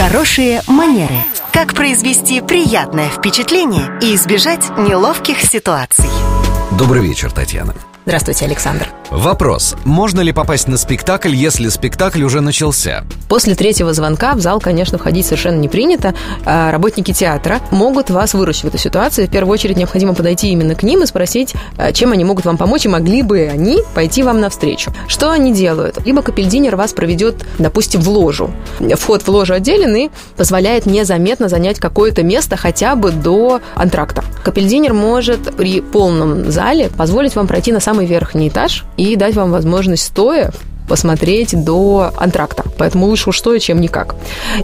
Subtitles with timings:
[0.00, 1.14] Хорошие манеры.
[1.52, 6.08] Как произвести приятное впечатление и избежать неловких ситуаций.
[6.78, 7.74] Добрый вечер, Татьяна.
[8.06, 8.88] Здравствуйте, Александр.
[9.10, 9.76] Вопрос.
[9.84, 13.04] Можно ли попасть на спектакль, если спектакль уже начался?
[13.30, 16.14] После третьего звонка в зал, конечно, входить совершенно не принято.
[16.44, 19.26] А работники театра могут вас выручить в этой ситуации.
[19.26, 22.56] В первую очередь необходимо подойти именно к ним и спросить, а, чем они могут вам
[22.56, 24.92] помочь, и могли бы они пойти вам навстречу.
[25.06, 26.04] Что они делают?
[26.04, 28.50] Либо капельдинер вас проведет, допустим, в ложу.
[28.96, 34.24] Вход в ложу отделен и позволяет незаметно занять какое-то место хотя бы до антракта.
[34.42, 39.52] Капельдинер может при полном зале позволить вам пройти на самый верхний этаж и дать вам
[39.52, 40.52] возможность стоя
[40.90, 42.64] посмотреть до антракта.
[42.76, 44.16] Поэтому лучше уж стоя, чем никак.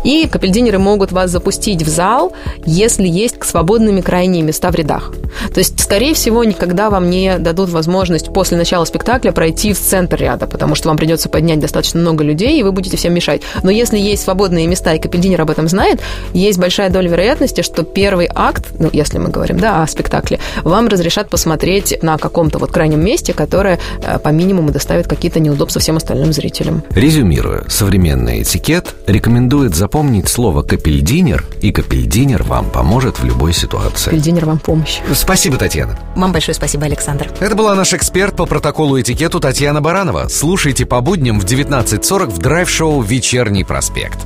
[0.02, 2.32] И капельдинеры могут вас запустить в зал,
[2.66, 5.12] если есть свободными крайние места в рядах.
[5.52, 10.16] То есть, скорее всего, никогда вам не дадут возможность после начала спектакля пройти в центр
[10.16, 13.42] ряда, потому что вам придется поднять достаточно много людей, и вы будете всем мешать.
[13.62, 16.00] Но если есть свободные места, и капельдинер об этом знает,
[16.32, 20.88] есть большая доля вероятности, что первый акт, ну, если мы говорим, да, о спектакле, вам
[20.88, 25.96] разрешат посмотреть на каком-то вот крайнем месте, которое э, по минимуму доставит какие-то неудобства всем
[25.96, 26.82] остальным зрителям.
[26.90, 34.10] Резюмируя, современный этикет рекомендует запомнить слово «капельдинер», и капельдинер вам поможет в любой ситуации.
[34.10, 35.00] Капельдинер вам помощь.
[35.26, 35.98] Спасибо, Татьяна.
[36.14, 37.28] Вам большое спасибо, Александр.
[37.40, 40.28] Это была наш эксперт по протоколу этикету Татьяна Баранова.
[40.28, 44.25] Слушайте по будням в 19.40 в драйв-шоу «Вечерний проспект».